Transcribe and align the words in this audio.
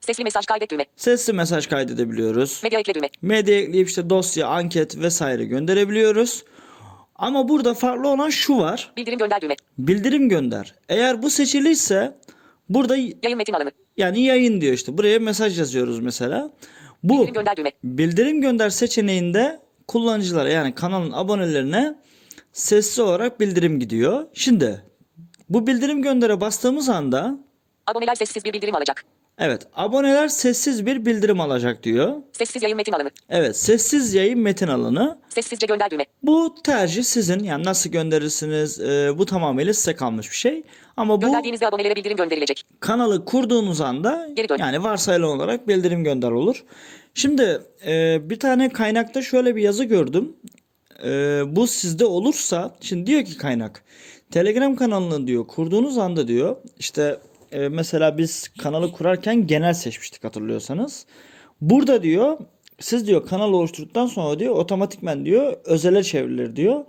Sesli 0.00 0.24
mesaj 0.24 0.46
kaydet 0.46 0.70
düğme. 0.70 0.84
sesli 0.96 1.32
mesaj 1.32 1.66
kaydedebiliyoruz. 1.66 2.60
Medya 2.62 2.80
ekle 2.80 2.94
düğme. 2.94 3.08
Medya 3.22 3.58
ekleyip 3.60 3.88
işte 3.88 4.10
dosya, 4.10 4.46
anket 4.46 4.96
vesaire 4.98 5.44
gönderebiliyoruz. 5.44 6.44
Ama 7.22 7.48
burada 7.48 7.74
farklı 7.74 8.08
olan 8.08 8.30
şu 8.30 8.58
var. 8.58 8.92
Bildirim 8.96 9.18
gönder 9.18 9.40
düğme. 9.40 9.56
Bildirim 9.78 10.28
gönder. 10.28 10.74
Eğer 10.88 11.22
bu 11.22 11.30
seçiliyse 11.30 12.18
burada 12.68 12.96
Yayın 12.96 13.36
metin 13.36 13.52
alanı. 13.52 13.70
yani 13.96 14.22
yayın 14.22 14.60
diyor 14.60 14.74
işte. 14.74 14.98
Buraya 14.98 15.18
mesaj 15.18 15.58
yazıyoruz 15.58 16.00
mesela. 16.00 16.50
Bu 17.02 17.14
Bildirim 17.18 17.34
gönder 17.34 17.56
düğme. 17.56 17.72
bildirim 17.84 18.40
gönder 18.40 18.70
seçeneğinde 18.70 19.60
kullanıcılara 19.88 20.48
yani 20.48 20.74
kanalın 20.74 21.12
abonelerine 21.12 21.94
sesli 22.52 23.02
olarak 23.02 23.40
bildirim 23.40 23.80
gidiyor. 23.80 24.26
Şimdi 24.34 24.82
bu 25.48 25.66
bildirim 25.66 26.02
göndere 26.02 26.40
bastığımız 26.40 26.88
anda 26.88 27.38
Aboneler 27.86 28.14
sessiz 28.14 28.44
bir 28.44 28.52
bildirim 28.52 28.74
alacak. 28.74 29.04
Evet 29.38 29.66
aboneler 29.74 30.28
sessiz 30.28 30.86
bir 30.86 31.06
bildirim 31.06 31.40
alacak 31.40 31.82
diyor. 31.82 32.12
Sessiz 32.32 32.62
yayın 32.62 32.76
metin 32.76 32.92
alanı. 32.92 33.10
Evet 33.28 33.56
sessiz 33.56 34.14
yayın 34.14 34.38
metin 34.38 34.68
alanı. 34.68 35.18
Sessizce 35.28 35.66
gönder 35.66 35.90
düğme. 35.90 36.04
Bu 36.22 36.54
tercih 36.64 37.02
sizin 37.02 37.38
yani 37.44 37.64
nasıl 37.64 37.90
gönderirsiniz 37.90 38.80
e, 38.80 39.18
bu 39.18 39.26
tamamıyla 39.26 39.74
size 39.74 39.94
kalmış 39.96 40.30
bir 40.30 40.36
şey. 40.36 40.62
Ama 40.96 41.16
bu 41.16 41.26
Gönderdiğinizde 41.26 41.66
abonelere 41.68 41.96
bildirim 41.96 42.16
gönderilecek. 42.16 42.62
kanalı 42.80 43.24
kurduğunuz 43.24 43.80
anda 43.80 44.28
Geri 44.34 44.48
dön. 44.48 44.56
yani 44.58 44.82
varsayılan 44.82 45.28
olarak 45.30 45.68
bildirim 45.68 46.04
gönder 46.04 46.30
olur. 46.30 46.64
Şimdi 47.14 47.60
e, 47.86 48.20
bir 48.30 48.38
tane 48.38 48.68
kaynakta 48.68 49.22
şöyle 49.22 49.56
bir 49.56 49.62
yazı 49.62 49.84
gördüm. 49.84 50.36
E, 51.04 51.08
bu 51.56 51.66
sizde 51.66 52.04
olursa 52.04 52.76
şimdi 52.80 53.06
diyor 53.06 53.24
ki 53.24 53.36
kaynak 53.36 53.82
Telegram 54.30 54.76
kanalını 54.76 55.26
diyor 55.26 55.46
kurduğunuz 55.46 55.98
anda 55.98 56.28
diyor 56.28 56.56
işte 56.78 57.18
e, 57.52 57.68
mesela 57.68 58.18
biz 58.18 58.48
kanalı 58.48 58.92
kurarken 58.92 59.46
genel 59.46 59.74
seçmiştik 59.74 60.24
hatırlıyorsanız. 60.24 61.06
Burada 61.60 62.02
diyor 62.02 62.38
siz 62.80 63.06
diyor 63.06 63.26
kanal 63.26 63.52
oluşturduktan 63.52 64.06
sonra 64.06 64.38
diyor 64.38 64.54
otomatikmen 64.54 65.24
diyor 65.24 65.56
özele 65.64 66.02
çevrilir 66.02 66.56
diyor. 66.56 66.84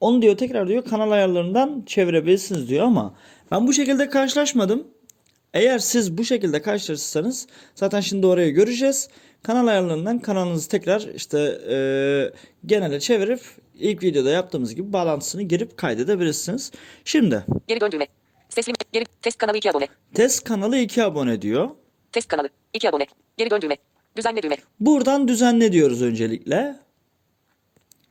Onu 0.00 0.22
diyor 0.22 0.36
tekrar 0.36 0.68
diyor 0.68 0.84
kanal 0.84 1.10
ayarlarından 1.10 1.82
çevirebilirsiniz 1.86 2.68
diyor 2.68 2.86
ama 2.86 3.14
ben 3.50 3.66
bu 3.66 3.72
şekilde 3.72 4.08
karşılaşmadım. 4.08 4.86
Eğer 5.54 5.78
siz 5.78 6.18
bu 6.18 6.24
şekilde 6.24 6.62
karşılaşırsanız 6.62 7.46
zaten 7.74 8.00
şimdi 8.00 8.26
oraya 8.26 8.50
göreceğiz. 8.50 9.08
Kanal 9.42 9.66
ayarlarından 9.66 10.18
kanalınızı 10.18 10.68
tekrar 10.68 11.00
işte 11.14 11.38
e, 11.70 11.76
genele 12.66 13.00
çevirip 13.00 13.40
ilk 13.74 14.02
videoda 14.02 14.30
yaptığımız 14.30 14.74
gibi 14.74 14.92
bağlantısını 14.92 15.42
girip 15.42 15.76
kaydedebilirsiniz. 15.76 16.72
Şimdi 17.04 17.44
Geri 17.68 17.80
dön 17.80 17.90
Sesli 18.56 18.72
geri 18.92 19.04
test 19.22 19.38
kanalı 19.38 19.56
2 19.56 19.70
abone. 19.70 19.88
test 20.14 20.44
kanalı 20.44 20.76
2 20.76 21.04
abone 21.04 21.42
diyor. 21.42 21.70
Test 22.12 22.28
kanalı 22.28 22.48
2 22.74 22.88
abone. 22.88 23.06
Geri 23.36 23.50
dön 23.50 23.60
düğme. 23.60 23.76
Düzenle 24.16 24.42
düğme. 24.42 24.56
Buradan 24.80 25.28
düzenle 25.28 25.72
diyoruz 25.72 26.02
öncelikle. 26.02 26.76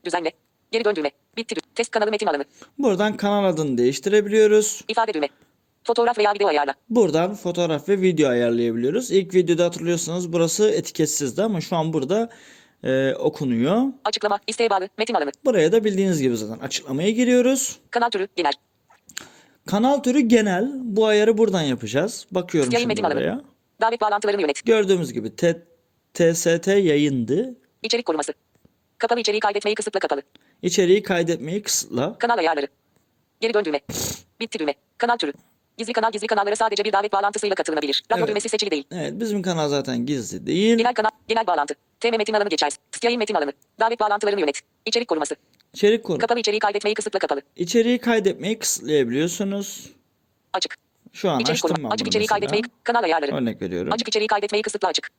Düzenle. 0.05 0.31
Geri 0.71 0.85
dön 0.85 0.95
düğme. 0.95 1.11
Bitti. 1.37 1.55
Test 1.75 1.91
kanalı 1.91 2.11
metin 2.11 2.27
alanı. 2.27 2.45
Buradan 2.77 3.17
kanal 3.17 3.45
adını 3.45 3.77
değiştirebiliyoruz. 3.77 4.81
İfade 4.87 5.13
düğme. 5.13 5.27
Fotoğraf 5.83 6.17
veya 6.17 6.33
video 6.33 6.47
ayarla. 6.47 6.73
Buradan 6.89 7.35
fotoğraf 7.35 7.89
ve 7.89 8.01
video 8.01 8.29
ayarlayabiliyoruz. 8.29 9.11
İlk 9.11 9.33
videoda 9.33 9.65
hatırlıyorsanız 9.65 10.33
burası 10.33 10.69
etiketsizdi 10.69 11.43
ama 11.43 11.61
şu 11.61 11.75
an 11.75 11.93
burada 11.93 12.29
e, 12.83 13.13
okunuyor. 13.13 13.83
Açıklama. 14.03 14.39
isteğe 14.47 14.69
bağlı. 14.69 14.89
Metin 14.97 15.13
alanı. 15.13 15.31
Buraya 15.45 15.71
da 15.71 15.83
bildiğiniz 15.83 16.21
gibi 16.21 16.37
zaten 16.37 16.65
açıklamaya 16.65 17.11
giriyoruz. 17.11 17.79
Kanal 17.91 18.09
türü. 18.09 18.27
Genel. 18.35 18.53
Kanal 19.67 19.97
türü 20.03 20.19
genel. 20.19 20.71
Bu 20.75 21.05
ayarı 21.05 21.37
buradan 21.37 21.61
yapacağız. 21.61 22.27
Bakıyorum 22.31 22.71
Yayın 22.71 22.83
şimdi 22.83 22.87
metin 23.01 23.03
alanı. 23.03 23.19
oraya. 23.19 23.41
Davet 23.81 24.01
bağlantılarını 24.01 24.41
yönet. 24.41 24.65
Gördüğümüz 24.65 25.13
gibi 25.13 25.35
T- 25.35 25.61
TST 26.13 26.67
yayındı. 26.67 27.55
İçerik 27.83 28.05
koruması. 28.05 28.33
Kapalı 28.97 29.19
içeriği 29.19 29.39
kaydetmeyi 29.39 29.75
kısıtla 29.75 29.99
kapalı. 29.99 30.21
İçeriği 30.61 31.03
kaydetmeyi 31.03 31.61
kısıtla. 31.61 32.17
Kanal 32.17 32.37
ayarları. 32.37 32.67
Geri 33.41 33.53
dön 33.53 33.65
düğme. 33.65 33.79
Bitti 34.39 34.59
düğme. 34.59 34.73
Kanal 34.97 35.17
türü. 35.17 35.33
Gizli 35.77 35.93
kanal 35.93 36.11
gizli 36.11 36.27
kanallara 36.27 36.55
sadece 36.55 36.83
bir 36.83 36.93
davet 36.93 37.13
bağlantısıyla 37.13 37.55
katılınabilir. 37.55 38.03
Radyo 38.11 38.19
Evet. 38.23 38.29
düğmesi 38.29 38.49
seçili 38.49 38.71
değil. 38.71 38.83
Evet 38.91 39.13
bizim 39.19 39.41
kanal 39.41 39.69
zaten 39.69 40.05
gizli 40.05 40.45
değil. 40.47 40.77
Genel 40.77 40.93
kanal, 40.93 41.09
genel 41.27 41.47
bağlantı. 41.47 41.73
TM 41.99 42.17
metin 42.17 42.33
alanı 42.33 42.49
geçersiz. 42.49 42.79
Yayın 43.03 43.19
metin 43.19 43.33
alanı. 43.35 43.53
Davet 43.79 43.99
bağlantılarını 43.99 44.39
yönet. 44.39 44.61
İçerik 44.85 45.07
koruması. 45.07 45.35
İçerik 45.75 46.03
konu. 46.03 46.17
Kapalı 46.17 46.39
içeriği 46.39 46.59
kaydetmeyi 46.59 46.93
kısıtla 46.93 47.19
kapalı. 47.19 47.41
İçeriği 47.55 47.97
kaydetmeyi 47.99 48.59
kısıtlayabiliyorsunuz. 48.59 49.89
Açık. 50.53 50.75
Şu 51.13 51.29
an 51.29 51.39
İçerik 51.39 51.65
açtım 51.65 51.83
ben 51.83 51.89
Açık 51.89 52.05
bunu 52.05 52.07
içeriği 52.09 52.23
mesela. 52.23 52.39
kaydetmeyi 52.39 52.63
kanal 52.83 53.03
ayarları. 53.03 53.35
Örnek 53.35 53.61
veriyorum. 53.61 53.91
Açık 53.93 54.07
içeriği 54.07 54.27
kaydetmeyi 54.27 54.61
kısıtla 54.61 54.87
açık. 54.87 55.09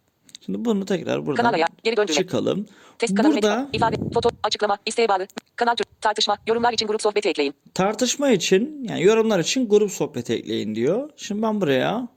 Şimdi 0.46 0.64
bunu 0.64 0.84
tekrar 0.84 1.26
buradan 1.26 1.42
Kanal 1.42 1.54
ayar. 1.54 1.68
Geri 1.84 1.96
dön 1.96 2.06
düğme. 2.08 2.14
çıkalım. 2.16 2.66
Test 2.98 3.14
kanalı 3.14 3.32
Burada 3.34 3.58
metin, 3.58 3.72
ifade, 3.72 3.96
foto, 4.14 4.30
açıklama, 4.42 4.78
isteğe 4.86 5.08
bağlı. 5.08 5.26
Kanal 5.56 5.74
türü, 5.74 5.88
tartışma, 6.00 6.36
yorumlar 6.46 6.72
için 6.72 6.86
grup 6.86 7.02
sohbeti 7.02 7.28
ekleyin. 7.28 7.54
tartışma 7.74 8.30
için 8.30 8.84
yani 8.88 9.02
yorumlar 9.02 9.38
için 9.40 9.68
grup 9.68 9.90
sohbeti 9.90 10.32
ekleyin 10.34 10.74
diyor. 10.74 11.10
Şimdi 11.16 11.42
ben 11.42 11.60
buraya 11.60 12.08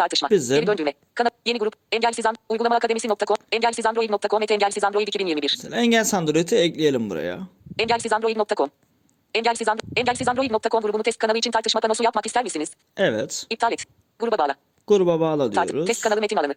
Tartışma. 0.00 0.30
Bizim- 0.30 0.56
Geri 0.56 0.66
dön 0.66 0.78
düğme. 0.78 0.92
Kanal, 1.14 1.30
yeni 1.46 1.58
grup, 1.58 1.74
engelsiz 1.92 2.26
an, 2.26 2.34
uygulama 2.48 2.76
akademisi.com, 2.76 3.36
engelsizandroid.com 3.52 4.42
et 4.42 4.50
engelsiz 4.50 4.84
android 4.84 5.08
2021. 5.08 5.50
mesela 5.50 5.76
engel 5.76 6.04
sandaleti 6.04 6.56
ekleyelim 6.56 7.10
buraya. 7.10 7.38
Engelsizandroid.com. 7.78 8.70
Engelsiz, 9.34 9.68
and, 9.68 9.78
engelsizandroid.com 9.96 10.82
grubunu 10.82 11.02
test 11.02 11.18
kanalı 11.18 11.38
için 11.38 11.50
tartışma 11.50 11.80
panosu 11.80 12.02
yapmak 12.04 12.26
ister 12.26 12.44
misiniz? 12.44 12.70
Evet. 12.96 13.46
İptal 13.50 13.72
et. 13.72 13.84
Gruba 14.18 14.38
bağla. 14.38 14.54
Gruba 14.86 15.20
bağla 15.20 15.50
Tart, 15.50 15.68
diyoruz. 15.68 15.86
test 15.86 16.02
kanalı 16.02 16.20
metin 16.20 16.36
alanı. 16.36 16.54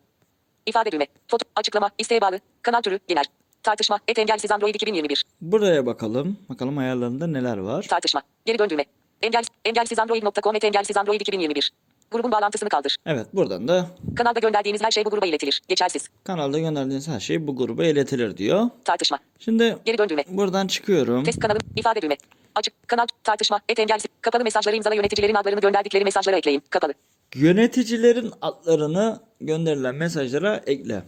İfade 0.65 0.91
düğme. 0.91 1.07
Foto, 1.27 1.45
açıklama, 1.55 1.89
isteğe 1.97 2.21
bağlı. 2.21 2.39
Kanal 2.61 2.81
türü, 2.81 2.99
genel. 3.07 3.23
Tartışma, 3.63 3.99
et 4.07 4.19
engelsiz 4.19 4.51
android 4.51 4.75
2021. 4.75 5.23
Buraya 5.41 5.85
bakalım. 5.85 6.37
Bakalım 6.49 6.77
ayarlarında 6.77 7.27
neler 7.27 7.57
var. 7.57 7.85
Tartışma. 7.89 8.21
Geri 8.45 8.59
dön 8.59 8.69
düğme. 8.69 8.85
Engel, 9.21 9.43
engelsizandroid.com 9.65 10.55
et 10.55 10.63
engelsiz 10.63 10.97
android 10.97 11.21
2021. 11.21 11.71
Grubun 12.13 12.31
bağlantısını 12.31 12.69
kaldır. 12.69 12.95
Evet 13.05 13.27
buradan 13.33 13.67
da 13.67 13.87
Kanalda 14.15 14.39
gönderdiğiniz 14.39 14.83
her 14.83 14.91
şey 14.91 15.05
bu 15.05 15.09
gruba 15.09 15.25
iletilir. 15.25 15.61
Geçersiz. 15.67 16.07
kanalda 16.23 16.59
gönderdiğiniz 16.59 17.07
her 17.07 17.19
şey 17.19 17.47
bu 17.47 17.55
gruba 17.55 17.85
iletilir 17.85 18.37
diyor. 18.37 18.69
Tartışma. 18.85 19.19
Şimdi 19.39 19.77
Geri 19.85 19.97
dön 19.97 20.09
düğme. 20.09 20.23
buradan 20.29 20.67
çıkıyorum. 20.67 21.23
Test 21.23 21.39
kanalı, 21.39 21.57
ifade 21.75 22.01
düğme. 22.01 22.17
Açık, 22.55 22.87
kanal, 22.87 23.05
tartışma, 23.23 23.59
et 23.69 23.79
engelsiz. 23.79 24.07
Kapalı 24.21 24.43
mesajları 24.43 24.75
imzala 24.75 24.95
yöneticilerin 24.95 25.35
adlarını 25.35 25.59
gönderdikleri 25.59 26.03
mesajlara 26.03 26.37
ekleyin. 26.37 26.63
Kapalı. 26.69 26.93
Yöneticilerin 27.35 28.31
adlarını 28.41 29.19
gönderilen 29.41 29.95
mesajlara 29.95 30.61
ekle. 30.67 31.03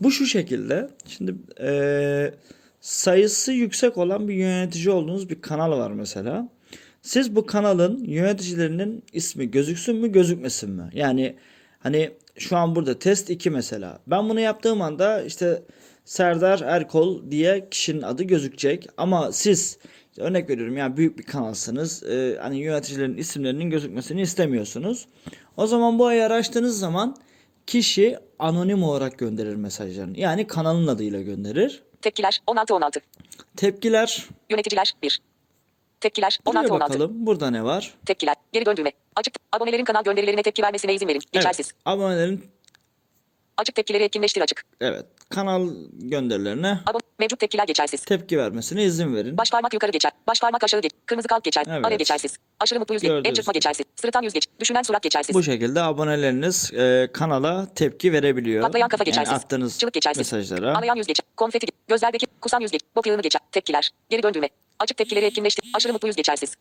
Bu 0.00 0.10
şu 0.10 0.26
şekilde. 0.26 0.90
Şimdi 1.08 1.34
eee, 1.60 2.34
sayısı 2.80 3.52
yüksek 3.52 3.98
olan 3.98 4.28
bir 4.28 4.34
yönetici 4.34 4.90
olduğunuz 4.90 5.30
bir 5.30 5.40
kanal 5.40 5.70
var 5.78 5.90
mesela. 5.90 6.48
Siz 7.02 7.36
bu 7.36 7.46
kanalın 7.46 8.04
yöneticilerinin 8.04 9.04
ismi 9.12 9.50
gözüksün 9.50 9.96
mü 9.96 10.12
gözükmesin 10.12 10.70
mi? 10.70 10.90
Yani 10.92 11.36
hani 11.78 12.10
şu 12.38 12.56
an 12.56 12.74
burada 12.76 12.98
test 12.98 13.30
2 13.30 13.50
mesela. 13.50 13.98
Ben 14.06 14.28
bunu 14.28 14.40
yaptığım 14.40 14.82
anda 14.82 15.22
işte 15.22 15.62
Serdar 16.04 16.60
Erkol 16.60 17.30
diye 17.30 17.68
kişinin 17.70 18.02
adı 18.02 18.22
gözükecek. 18.22 18.88
Ama 18.96 19.32
siz 19.32 19.78
örnek 20.18 20.50
veriyorum 20.50 20.76
yani 20.76 20.96
büyük 20.96 21.18
bir 21.18 21.22
kanalsınız. 21.22 22.02
Ee, 22.02 22.38
hani 22.40 22.58
yöneticilerin 22.58 23.16
isimlerinin 23.16 23.70
gözükmesini 23.70 24.20
istemiyorsunuz. 24.20 25.06
O 25.56 25.66
zaman 25.66 25.98
bu 25.98 26.06
ayarı 26.06 26.34
açtığınız 26.34 26.78
zaman 26.78 27.16
kişi 27.66 28.18
anonim 28.38 28.82
olarak 28.82 29.18
gönderir 29.18 29.54
mesajlarını. 29.54 30.18
Yani 30.18 30.46
kanalın 30.46 30.86
adıyla 30.86 31.22
gönderir. 31.22 31.82
Tepkiler, 32.02 32.42
16-16. 32.46 33.00
Tepkiler 33.56 34.28
Yöneticiler, 34.50 34.94
1. 35.02 35.20
Tepkiler. 36.02 36.38
Buraya 36.46 36.58
16 36.60 36.74
16. 36.74 36.92
bakalım. 36.92 37.26
Burada 37.26 37.50
ne 37.50 37.64
var? 37.64 37.94
Tepkiler. 38.06 38.34
Geri 38.52 38.66
dön 38.66 38.76
düğme. 38.76 38.92
Açık. 39.16 39.34
Abonelerin 39.52 39.84
kanal 39.84 40.04
gönderilerine 40.04 40.42
tepki 40.42 40.62
vermesine 40.62 40.94
izin 40.94 41.08
verin. 41.08 41.20
Geçersiz. 41.32 41.66
Evet. 41.66 41.82
Abonelerin 41.84 42.44
Açık 43.56 43.74
tepkileri 43.74 44.04
etkinleştir 44.04 44.40
açık. 44.40 44.64
evet 44.80 45.06
kanal 45.28 45.68
gönderilerine 45.92 46.78
Abone 46.86 47.02
mevcut 47.18 47.38
tepkiler 47.40 47.66
geçersiz. 47.66 48.04
tepki 48.04 48.38
vermesine 48.38 48.84
izin 48.84 49.14
verin. 49.14 49.38
Baş 49.38 49.50
parmak 49.50 49.74
yukarı 49.74 49.90
geçer. 49.92 50.12
Baş 50.26 50.40
parmak 50.40 50.64
aşağı 50.64 50.80
geç. 50.80 50.92
Kırmızı 51.06 51.28
kalp 51.28 51.44
geçer. 51.44 51.64
Evet. 51.68 51.84
Araya 51.86 51.96
geçersiz. 51.96 52.36
Aşırı 52.60 52.78
mutlu 52.78 52.94
yüz 52.94 53.02
geç. 53.02 53.08
Gördüğünüz 53.08 53.26
El 53.30 53.34
çırpma 53.34 53.52
geçersiz. 53.52 53.86
Sırıtan 53.96 54.22
yüz 54.22 54.32
geç. 54.32 54.46
Düşünen 54.60 54.82
surat 54.82 55.02
geçersiz. 55.02 55.34
Bu 55.34 55.42
şekilde 55.42 55.82
aboneleriniz 55.82 56.72
e, 56.72 57.08
kanala 57.12 57.66
tepki 57.74 58.12
verebiliyor. 58.12 58.62
Patlayan 58.62 58.88
kafa 58.88 59.04
geçersiz. 59.04 59.32
Yani 59.32 59.38
attığınız 59.44 59.78
Çığlık 59.78 59.94
geçersiz. 59.94 60.32
mesajlara. 60.32 60.78
Ağlayan 60.78 60.96
yüz 60.96 61.06
geç. 61.06 61.20
Konfeti 61.36 61.66
geç. 61.66 61.74
Gözlerdeki 61.88 62.26
kusan 62.40 62.60
yüz 62.60 62.70
geç. 62.70 62.80
Bok 62.96 63.06
yağını 63.06 63.22
geçer. 63.22 63.40
Tepkiler. 63.52 63.90
Geri 64.10 64.22
dön 64.22 64.34
düğme. 64.34 64.48
Açık 64.82 64.96
tepkileri 64.96 65.24
etkinleştir. 65.24 65.70
Aşırı 65.74 65.92
mutlu 65.92 66.08
yüz 66.08 66.16
geçersiz. 66.16 66.54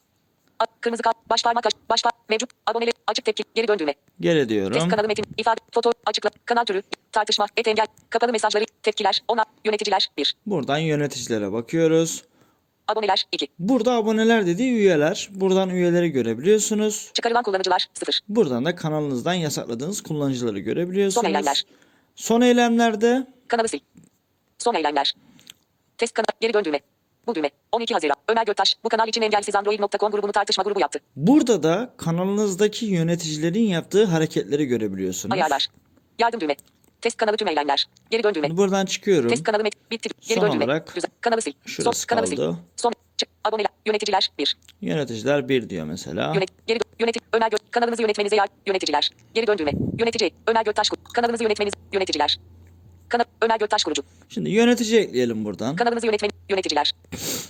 A- 0.59 0.65
kırmızı 0.81 1.03
kalp. 1.03 1.29
Baş 1.29 1.43
parmak 1.43 1.65
aş. 1.65 1.73
Baş 1.89 2.01
par- 2.01 2.11
Mevcut. 2.29 2.49
Aboneler. 2.67 2.93
Açık 3.07 3.25
tepki. 3.25 3.43
Geri 3.55 3.67
dön 3.67 3.79
düğme. 3.79 3.93
Geri 4.19 4.49
diyorum. 4.49 4.73
Test 4.73 4.89
kanalı 4.89 5.07
metin. 5.07 5.25
ifade. 5.37 5.59
Foto. 5.73 5.91
Açıkla. 6.05 6.29
Kanal 6.45 6.63
türü. 6.65 6.83
Tartışma. 7.11 7.45
Et 7.57 7.67
engel. 7.67 7.85
Kapalı 8.09 8.31
mesajları. 8.31 8.65
Tepkiler. 8.83 9.21
Ona. 9.27 9.45
Yöneticiler. 9.65 10.07
1. 10.17 10.35
Buradan 10.45 10.77
yöneticilere 10.77 11.51
bakıyoruz. 11.51 12.23
Aboneler. 12.87 13.25
2. 13.31 13.47
Burada 13.59 13.91
aboneler 13.93 14.45
dediği 14.45 14.71
üyeler. 14.73 15.29
Buradan 15.31 15.69
üyeleri 15.69 16.09
görebiliyorsunuz. 16.09 17.11
Çıkarılan 17.13 17.43
kullanıcılar. 17.43 17.87
0. 17.93 18.19
Buradan 18.29 18.65
da 18.65 18.75
kanalınızdan 18.75 19.33
yasakladığınız 19.33 20.01
kullanıcıları 20.03 20.59
görebiliyorsunuz. 20.59 21.21
Son 21.23 21.29
eylemler. 21.29 21.63
Son 22.15 22.41
eylemlerde 22.41 23.27
Kanalı 23.47 23.67
sil. 23.73 23.79
Son 24.57 24.73
eylemler. 24.75 25.13
Test 25.97 26.13
kanalı. 26.13 26.27
Geri 26.41 26.53
dön 26.53 26.63
düğme. 26.65 26.79
Bu 27.27 27.35
düğme. 27.35 27.49
12 27.71 27.93
Haziran. 27.93 28.15
Ömer 28.29 28.45
Göktaş. 28.45 28.75
Bu 28.83 28.89
kanal 28.89 29.07
için 29.07 29.21
engelsiz 29.21 29.55
Android.com 29.55 30.11
grubunu 30.11 30.31
tartışma 30.31 30.63
grubu 30.63 30.79
yaptı. 30.79 30.99
burada 31.15 31.63
da 31.63 31.93
kanalınızdaki 31.97 32.85
yöneticilerin 32.85 33.63
yaptığı 33.63 34.05
hareketleri 34.05 34.65
görebiliyorsunuz. 34.65 35.33
Ayarlar. 35.33 35.67
Yardım 36.19 36.39
düğme. 36.41 36.55
Test 37.01 37.17
kanalı 37.17 37.37
tüm 37.37 37.47
eylemler. 37.47 37.85
Geri 38.09 38.23
dön 38.23 38.33
düğme. 38.33 38.47
Şimdi 38.47 38.57
buradan 38.57 38.85
çıkıyorum. 38.85 39.29
Test 39.29 39.43
kanalı 39.43 39.63
met. 39.63 39.91
Bitti. 39.91 40.09
Geri 40.27 40.39
Son 40.39 40.47
dön 40.49 40.55
düğme. 40.55 40.65
olarak 40.65 40.95
Düzen. 40.95 41.11
Kanalı 41.21 41.41
sil. 41.45 41.53
şurası 41.65 41.99
Son. 41.99 42.07
Kanalı 42.07 42.27
sil. 42.31 42.37
kaldı. 42.37 42.57
Son. 42.75 42.93
Çık. 43.17 43.29
Aboneler. 43.43 43.69
Yöneticiler. 43.85 44.31
1. 44.37 44.57
Yöneticiler 44.81 45.49
1 45.49 45.69
diyor 45.69 45.85
mesela. 45.85 46.33
Yönet. 46.35 46.67
Geri 46.67 46.79
dön. 46.79 46.85
Yönetim. 46.99 47.21
Ömer 47.33 47.49
Gök. 47.51 47.71
Kanalınızı 47.71 48.01
yönetmenize 48.01 48.35
yar. 48.35 48.47
Yöneticiler. 48.67 49.09
Geri 49.33 49.47
dön 49.47 49.57
düğme. 49.57 49.71
Yönetici. 49.99 50.31
Ömer 50.47 50.63
Göktaş. 50.65 50.89
Kanalınızı 51.13 51.43
yönetmeniz. 51.43 51.73
Yöneticiler. 51.93 52.37
Kanal. 53.11 53.23
Ömer 53.41 53.59
Göktaş 53.59 53.83
kurucu. 53.83 54.03
Şimdi 54.29 54.49
yönetici 54.49 54.99
ekleyelim 55.01 55.45
buradan. 55.45 55.75
Kanalınızı 55.75 56.05
yönetmeni. 56.05 56.31
Yöneticiler. 56.49 56.91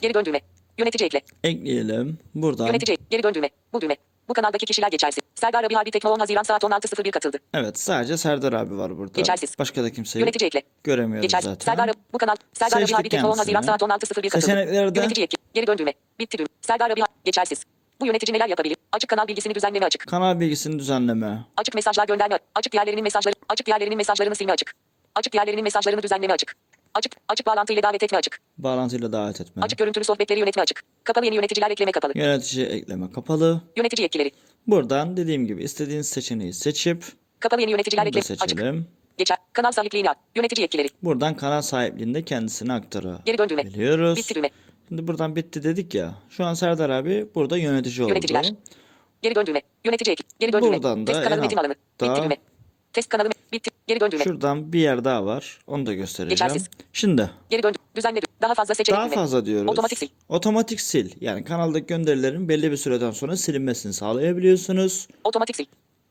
Geri 0.01 0.13
dön 0.13 0.25
düğme. 0.25 0.39
Yönetici 0.77 1.05
ekle. 1.05 1.21
Ekleyelim. 1.43 2.17
Buradan. 2.35 2.67
Yönetici. 2.67 2.97
Geri 3.09 3.23
dön 3.23 3.33
düğme. 3.33 3.49
Bu 3.73 3.81
düğme. 3.81 3.95
Bu 4.29 4.33
kanaldaki 4.33 4.65
kişiler 4.65 4.87
geçersiz. 4.91 5.23
Serdar 5.35 5.63
Abi 5.63 5.73
Harbi 5.73 5.91
Tekno 5.91 6.09
10 6.11 6.19
Haziran 6.19 6.43
saat 6.43 6.63
16.01 6.63 7.11
katıldı. 7.11 7.37
Evet 7.53 7.79
sadece 7.79 8.17
Serdar 8.17 8.53
abi 8.53 8.77
var 8.77 8.97
burada. 8.97 9.13
Geçersiz. 9.15 9.59
Başka 9.59 9.83
da 9.83 9.89
kimseyi 9.91 10.21
Yönetici 10.21 10.47
ekle. 10.47 10.61
göremiyoruz 10.83 11.21
Geçer. 11.21 11.41
zaten. 11.41 11.65
Serdar 11.65 11.87
Abi- 11.87 11.97
bu 12.13 12.17
kanal 12.17 12.35
Serdar 12.53 12.77
Abi 12.77 12.81
Seçtik 12.81 12.97
Harbi 12.97 13.09
Tekno 13.09 13.29
10 13.31 13.37
Haziran 13.37 13.61
saat 13.61 13.83
16.01 13.83 14.29
katıldı. 14.29 14.41
Seçeneklerde- 14.45 14.99
Yönetici 14.99 15.23
ekle. 15.23 15.37
Geri 15.53 15.67
dön 15.67 15.77
düğme. 15.77 15.93
Bitti 16.19 16.37
düğme. 16.37 16.47
Serdar 16.61 16.91
Abi 16.91 17.01
geçersiz. 17.25 17.63
Bu 18.01 18.05
yönetici 18.05 18.33
neler 18.35 18.49
yapabilir? 18.49 18.77
Açık 18.91 19.09
kanal 19.09 19.27
bilgisini 19.27 19.55
düzenleme 19.55 19.85
açık. 19.85 20.07
Kanal 20.07 20.39
bilgisini 20.39 20.79
düzenleme. 20.79 21.45
Açık 21.57 21.75
mesajlar 21.75 22.07
gönderme. 22.07 22.39
Açık 22.55 22.73
diğerlerinin 22.73 23.03
mesajları. 23.03 23.35
Açık 23.49 23.65
diğerlerinin 23.67 23.97
mesajlarını 23.97 24.35
silme 24.35 24.51
açık. 24.51 24.73
Açık 25.15 25.33
diğerlerinin 25.33 25.63
mesajlarını 25.63 26.03
düzenleme 26.03 26.33
açık. 26.33 26.55
Açık 26.93 27.15
açık 27.29 27.47
bağlantı 27.47 27.73
ile 27.73 27.83
davet 27.83 28.03
etme 28.03 28.17
açık. 28.17 28.39
Bağlantıyla 28.57 29.11
davet 29.11 29.41
etme. 29.41 29.63
Açık 29.63 29.79
görüntülü 29.79 30.03
sohbetleri 30.03 30.39
yönetme 30.39 30.61
açık. 30.61 30.83
Kapalı 31.03 31.25
yeni 31.25 31.35
yöneticiler 31.35 31.71
ekleme 31.71 31.91
kapalı. 31.91 32.11
Yönetici 32.15 32.65
ekleme 32.65 33.11
kapalı. 33.11 33.61
Yönetici 33.77 34.03
yetkileri. 34.03 34.31
Buradan 34.67 35.17
dediğim 35.17 35.47
gibi 35.47 35.63
istediğiniz 35.63 36.09
seçeneği 36.09 36.53
seçip 36.53 37.03
Kapalı 37.39 37.61
yeni 37.61 37.71
yöneticiler 37.71 38.05
ekleme 38.07 38.19
açık. 38.21 38.39
seçelim. 38.41 38.87
Geçer. 39.17 39.37
Kanal 39.53 39.71
sahipliğini 39.71 40.09
al. 40.09 40.13
Yönetici 40.35 40.61
yetkileri. 40.63 40.87
Buradan 41.03 41.35
kanal 41.35 41.61
sahipliğinde 41.61 42.25
kendisine 42.25 42.73
aktarabiliyoruz. 42.73 43.25
Geri 43.25 43.37
dön 43.37 43.49
düğme. 43.49 44.15
Bitti 44.15 44.35
düğme. 44.35 44.49
Şimdi 44.87 45.07
buradan 45.07 45.35
bitti 45.35 45.63
dedik 45.63 45.95
ya. 45.95 46.13
Şu 46.29 46.45
an 46.45 46.53
Serdar 46.53 46.89
abi 46.89 47.27
burada 47.35 47.57
yönetici 47.57 48.03
oldu. 48.03 48.09
Yöneticiler. 48.09 48.51
Geri 49.21 49.35
dön 49.35 49.45
düğme. 49.45 49.61
Yönetici 49.85 50.13
ekle. 50.13 50.25
Geri 50.39 50.53
dön 50.53 50.61
düğme. 50.61 50.73
Buradan 50.77 51.07
da 51.07 51.11
Test 51.11 51.23
kanalı 51.23 51.41
metin 51.41 51.57
alanı. 51.57 51.75
Bitti 52.01 52.23
düğme. 52.23 52.37
Test 52.93 53.09
kanalı 53.09 53.29
bitti. 53.53 53.71
Geri 53.87 53.99
dön 53.99 54.11
düğme. 54.11 54.23
Şuradan 54.23 54.73
bir 54.73 54.79
yer 54.79 55.03
daha 55.03 55.25
var. 55.25 55.59
Onu 55.67 55.85
da 55.85 55.93
göstereceğim. 55.93 56.29
Geçersiz. 56.29 56.69
Şimdi 56.93 57.29
Geri 57.49 57.63
dön. 57.63 57.73
Düzenle. 57.95 58.21
Daha 58.41 58.53
fazla 58.53 58.75
seçenek 58.75 58.99
daha 58.99 59.09
fazla 59.09 59.45
diyoruz. 59.45 59.71
Otomatik 59.71 59.97
sil. 60.01 60.09
Otomatik 60.29 60.81
sil. 60.89 61.07
Yani 61.21 61.43
kanaldaki 61.43 61.85
gönderilerin 61.85 62.49
belli 62.49 62.71
bir 62.71 62.77
süreden 62.77 63.11
sonra 63.11 63.37
silinmesini 63.37 63.93
sağlayabiliyorsunuz. 63.93 65.07
Otomatik 65.23 65.55
sil. 65.59 65.67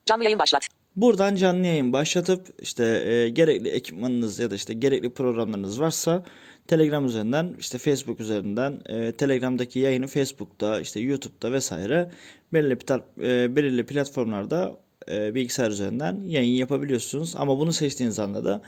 Canlı 0.06 0.24
yayın 0.24 0.38
başlat. 0.38 0.68
Buradan 0.96 1.34
canlı 1.34 1.66
yayın 1.66 1.92
başlatıp 1.92 2.46
işte 2.58 2.84
e, 2.84 3.28
gerekli 3.28 3.68
ekipmanınız 3.68 4.38
ya 4.38 4.50
da 4.50 4.54
işte 4.54 4.74
gerekli 4.74 5.10
programlarınız 5.10 5.80
varsa 5.80 6.24
Telegram 6.66 7.06
üzerinden 7.06 7.56
işte 7.58 7.78
Facebook 7.78 8.20
üzerinden 8.20 8.80
e, 8.86 9.12
Telegram'daki 9.12 9.78
yayını 9.78 10.06
Facebook'ta 10.06 10.80
işte 10.80 11.00
YouTube'da 11.00 11.52
vesaire 11.52 12.10
belirli, 12.52 12.78
e, 13.22 13.56
belirli 13.56 13.86
platformlarda 13.86 14.76
e, 15.08 15.34
bilgisayar 15.34 15.70
üzerinden 15.70 16.20
yayın 16.26 16.54
yapabiliyorsunuz. 16.54 17.34
Ama 17.36 17.58
bunu 17.58 17.72
seçtiğiniz 17.72 18.18
anda 18.18 18.44
da 18.44 18.62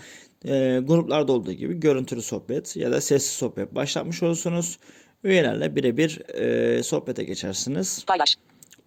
e, 0.45 0.81
gruplarda 0.83 1.33
olduğu 1.33 1.53
gibi 1.53 1.81
görüntülü 1.81 2.23
sohbet 2.23 2.77
ya 2.77 2.93
da 2.93 3.01
sessiz 3.01 3.31
sohbet 3.33 3.75
başlatmış 3.75 4.23
olursunuz. 4.23 4.79
Üyelerle 5.25 5.77
birebir 5.77 6.31
e, 6.35 6.83
sohbete 6.83 7.25
geçersiniz. 7.25 8.05
Paylaş. 8.07 8.35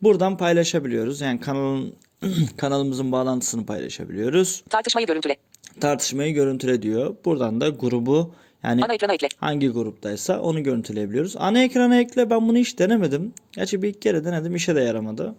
Buradan 0.01 0.37
paylaşabiliyoruz. 0.37 1.21
Yani 1.21 1.39
kanalın 1.39 1.93
kanalımızın 2.57 3.11
bağlantısını 3.11 3.65
paylaşabiliyoruz. 3.65 4.63
Tartışmayı 4.69 5.07
görüntüle. 5.07 5.37
Tartışmayı 5.79 6.33
görüntüle 6.33 6.81
diyor. 6.81 7.15
Buradan 7.25 7.61
da 7.61 7.69
grubu 7.69 8.33
yani 8.63 8.83
Ana 8.85 8.93
ekrana 8.93 9.13
ekle. 9.13 9.27
hangi 9.37 9.69
gruptaysa 9.69 10.39
onu 10.41 10.63
görüntüleyebiliyoruz. 10.63 11.35
Ana 11.37 11.63
ekrana 11.63 11.99
ekle 11.99 12.29
ben 12.29 12.47
bunu 12.47 12.57
hiç 12.57 12.79
denemedim. 12.79 13.33
Gerçi 13.51 13.81
bir 13.81 13.89
iki 13.89 13.99
kere 13.99 14.25
denedim 14.25 14.55
işe 14.55 14.75
de 14.75 14.81
yaramadı. 14.81 15.35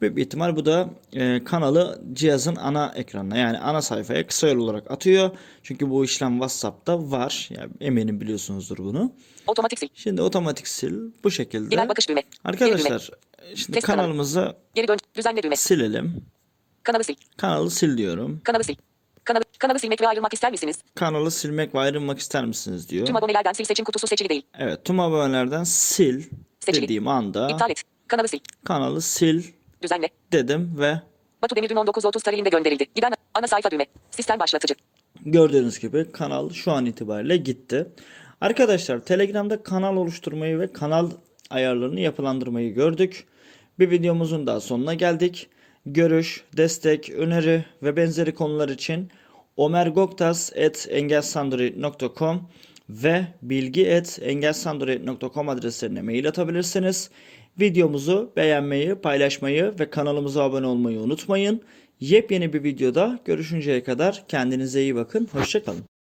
Büyük 0.00 0.16
bir 0.16 0.22
ihtimal 0.22 0.56
bu 0.56 0.66
da 0.66 0.90
e, 1.12 1.44
kanalı 1.44 2.02
cihazın 2.12 2.56
ana 2.56 2.92
ekranına 2.96 3.36
yani 3.36 3.58
ana 3.58 3.82
sayfaya 3.82 4.26
kısa 4.26 4.48
yol 4.48 4.58
olarak 4.58 4.90
atıyor. 4.90 5.30
Çünkü 5.62 5.90
bu 5.90 6.04
işlem 6.04 6.32
WhatsApp'ta 6.32 7.10
var. 7.10 7.48
Yani 7.50 7.70
eminim 7.80 8.20
biliyorsunuzdur 8.20 8.78
bunu. 8.78 9.12
Otomatik 9.46 9.78
sil. 9.80 9.88
Şimdi 9.94 10.22
otomatik 10.22 10.68
sil 10.76 10.94
bu 11.24 11.30
şekilde. 11.30 11.68
Genel 11.68 11.88
bakış 11.88 12.08
düğme. 12.08 12.20
Geri 12.20 12.58
düğme. 12.60 12.66
Arkadaşlar 12.74 13.10
şimdi 13.54 13.72
Test 13.72 13.86
kanalı. 13.86 14.00
kanalımıza 14.02 14.56
Geri 14.74 14.88
dön. 14.88 14.98
Düzenle 15.16 15.42
düğme. 15.42 15.56
silelim. 15.56 16.24
Kanalı 16.82 17.04
sil. 17.08 17.16
Kanalı 17.36 17.70
sil 17.78 17.92
diyorum. 17.98 18.40
Kanalı 18.44 18.64
sil. 18.68 18.76
Kanalı, 19.24 19.42
kanalı 19.58 19.78
silmek 19.78 20.00
ve 20.02 20.08
ayrılmak 20.08 20.34
ister 20.34 20.50
misiniz? 20.52 20.78
Kanalı 20.94 21.30
silmek 21.30 21.74
ve 21.74 21.78
ayrılmak 21.78 22.18
ister 22.18 22.44
misiniz 22.44 22.88
diyor. 22.88 23.06
Tüm 23.06 23.16
abonelerden 23.16 23.52
sil 23.56 23.64
seçim 23.64 23.84
kutusu 23.84 24.06
seçili 24.06 24.28
değil. 24.28 24.42
Evet 24.58 24.84
tüm 24.84 25.00
abonelerden 25.00 25.64
sil 25.90 26.18
Seçili. 26.60 26.82
dediğim 26.82 27.08
anda 27.08 27.50
İptal 27.50 27.70
et. 27.70 27.82
Kanalı 28.08 28.28
sil. 28.32 28.40
kanalı 28.64 29.00
sil 29.14 29.38
Düzenle. 29.82 30.08
dedim 30.32 30.74
ve 30.78 31.00
Batu 31.42 31.56
Demir 31.56 31.68
dün 31.68 31.76
19.30 31.76 32.22
tarihinde 32.24 32.48
gönderildi. 32.48 32.86
Giden 32.94 33.12
ana 33.34 33.46
sayfa 33.46 33.70
düğme. 33.70 33.86
Sistem 34.10 34.38
başlatıcı. 34.40 34.74
gördüğünüz 35.24 35.78
gibi 35.78 36.12
kanal 36.12 36.50
şu 36.50 36.72
an 36.72 36.86
itibariyle 36.86 37.36
gitti. 37.36 37.86
Arkadaşlar 38.40 39.00
Telegram'da 39.00 39.62
kanal 39.62 39.96
oluşturmayı 39.96 40.58
ve 40.58 40.72
kanal 40.72 41.10
ayarlarını 41.50 42.00
yapılandırmayı 42.00 42.74
gördük. 42.74 43.26
Bir 43.78 43.90
videomuzun 43.90 44.46
daha 44.46 44.60
sonuna 44.60 44.94
geldik. 44.94 45.48
Görüş, 45.86 46.44
destek, 46.56 47.10
öneri 47.10 47.64
ve 47.82 47.96
benzeri 47.96 48.34
konular 48.34 48.68
için 48.68 49.10
omergoktas.engelsandroid.com 49.56 52.48
ve 52.88 53.26
bilgi.engelsandroid.com 53.42 55.48
adreslerine 55.48 56.02
mail 56.02 56.28
atabilirsiniz. 56.28 57.10
Videomuzu 57.60 58.32
beğenmeyi, 58.36 58.94
paylaşmayı 58.94 59.74
ve 59.80 59.90
kanalımıza 59.90 60.42
abone 60.42 60.66
olmayı 60.66 61.00
unutmayın. 61.00 61.62
Yepyeni 62.00 62.52
bir 62.52 62.62
videoda 62.64 63.18
görüşünceye 63.24 63.82
kadar 63.82 64.24
kendinize 64.28 64.82
iyi 64.82 64.94
bakın. 64.94 65.28
Hoşçakalın. 65.32 65.97